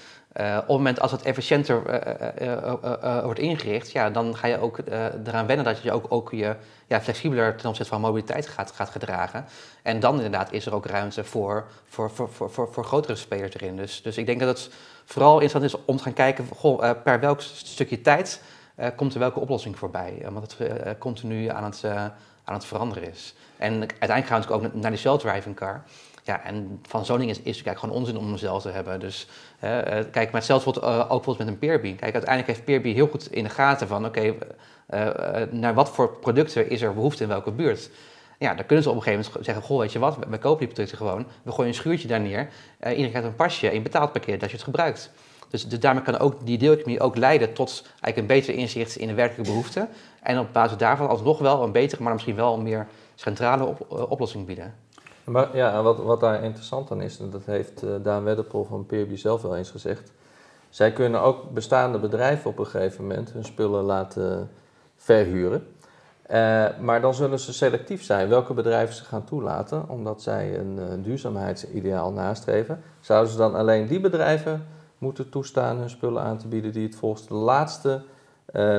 [0.41, 1.83] Uh, op het moment als het efficiënter
[2.41, 2.49] uh,
[3.03, 4.79] uh, wordt ingericht, ja, dan ga je ook
[5.25, 8.89] eraan wennen dat je ook, ook je ja, flexibeler ten opzichte van mobiliteit gaat, gaat
[8.89, 9.45] gedragen.
[9.83, 13.77] En dan inderdaad is er ook ruimte voor, voor, voor, voor, voor, grotere spelers erin.
[13.77, 14.71] Dus, dus ik denk dat het
[15.05, 18.43] vooral interessant is om te gaan kijken, goh, per welk stukje tijd
[18.97, 20.27] komt er welke oplossing voorbij.
[20.31, 21.85] want het continu aan het,
[22.45, 23.35] aan het veranderen is.
[23.57, 25.83] En uiteindelijk gaan we ook naar die self-driving car.
[26.29, 29.01] Ja, en van zo'n ding is, is gewoon onzin om mezelf te hebben.
[29.01, 29.27] Dus
[29.65, 29.79] uh,
[30.11, 31.95] kijk, maar zelfs wordt, uh, ook bijvoorbeeld met een Peerby.
[31.97, 34.05] Kijk, uiteindelijk heeft Peerby heel goed in de gaten van...
[34.05, 35.09] oké, uh,
[35.51, 37.91] naar wat voor producten is er behoefte in welke buurt?
[38.39, 39.65] Ja, dan kunnen ze op een gegeven moment zeggen...
[39.65, 41.27] goh, weet je wat, we kopen die producten gewoon.
[41.43, 42.49] We gooien een schuurtje daar neer.
[42.81, 45.11] iedereen krijgt een pasje en je betaalt dat je het gebruikt.
[45.51, 49.09] Dus, dus daarmee kan ook die deeleconomie ook leiden tot eigenlijk een beter inzicht in
[49.09, 49.89] de werkelijke behoeften.
[50.23, 54.07] En op basis daarvan alsnog wel een betere, maar misschien wel een meer centrale op,
[54.11, 54.75] oplossing bieden.
[55.29, 58.87] Maar ja, wat, wat daar interessant aan is, en dat heeft uh, Daan Wedderpol van
[58.87, 60.13] Peerby zelf wel eens gezegd.
[60.69, 64.51] Zij kunnen ook bestaande bedrijven op een gegeven moment hun spullen laten
[64.97, 65.67] verhuren.
[66.31, 66.35] Uh,
[66.81, 71.05] maar dan zullen ze selectief zijn welke bedrijven ze gaan toelaten, omdat zij een uh,
[71.05, 72.83] duurzaamheidsideaal nastreven.
[73.01, 74.67] Zouden ze dan alleen die bedrijven
[74.99, 78.03] moeten toestaan hun spullen aan te bieden die het volgens de laatste,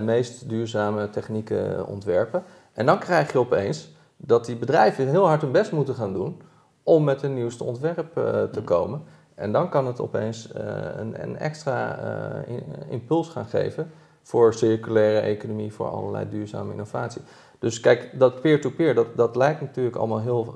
[0.01, 2.43] meest duurzame technieken ontwerpen?
[2.73, 3.89] En dan krijg je opeens
[4.21, 6.41] dat die bedrijven heel hard hun best moeten gaan doen
[6.83, 8.63] om met een nieuwste ontwerp uh, te mm.
[8.63, 9.01] komen.
[9.35, 10.61] En dan kan het opeens uh,
[10.97, 11.99] een, een, extra
[12.47, 12.57] uh,
[12.89, 13.91] impuls gaan geven
[14.21, 17.21] voor circulaire economie, voor allerlei duurzame innovatie.
[17.59, 20.53] Dus kijk, dat peer-to-peer, dat, dat lijkt natuurlijk allemaal heel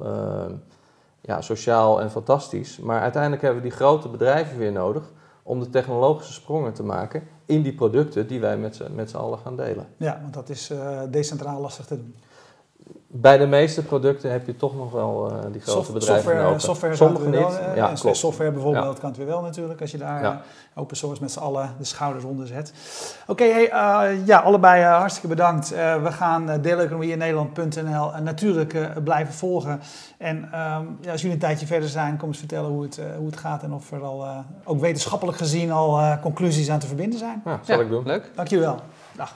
[1.21, 2.79] ja, sociaal en fantastisch.
[2.79, 5.11] Maar uiteindelijk hebben we die grote bedrijven weer nodig
[5.43, 8.57] om de technologische sprongen te maken in die producten die wij
[8.93, 9.87] met z'n allen gaan delen.
[9.97, 10.71] Ja, want dat is
[11.09, 12.15] decentraal lastig te doen
[13.15, 16.61] bij de meeste producten heb je toch nog wel uh, die grote bedrijven software, nodig.
[16.61, 17.39] Software Sommige niet.
[17.39, 18.17] Wel, uh, ja, klopt.
[18.17, 18.99] Software bijvoorbeeld ja.
[18.99, 20.31] kan het weer wel natuurlijk, als je daar ja.
[20.31, 22.73] uh, open source met z'n allen de schouders onder zet.
[23.27, 25.69] Oké, okay, hey, ja, allebei hartstikke bedankt.
[26.03, 29.81] we gaan deeleconomie-in-Nederland.nl natuurlijk blijven volgen.
[30.17, 33.25] En um, ja, als jullie een tijdje verder zijn, kom eens vertellen hoe het, hoe
[33.25, 34.27] het gaat en of er al,
[34.63, 37.41] ook wetenschappelijk gezien al conclusies aan te verbinden zijn.
[37.45, 38.05] Ja, zal ik doen.
[38.05, 38.31] Leuk.
[38.35, 38.79] Dank jullie wel.
[39.15, 39.35] Dag.